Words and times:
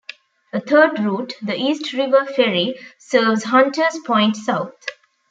A 0.51 0.59
third 0.59 0.97
route, 0.97 1.33
the 1.43 1.55
East 1.55 1.93
River 1.93 2.25
Ferry, 2.25 2.73
serves 2.97 3.43
Hunter's 3.43 3.99
Point 4.03 4.35
South. 4.35 4.73